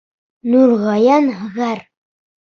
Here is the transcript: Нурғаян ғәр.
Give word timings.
Нурғаян 0.53 1.27
ғәр. 1.57 1.83